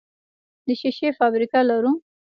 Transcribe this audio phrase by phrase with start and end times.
[0.67, 1.91] د شیشې فابریکه لرو؟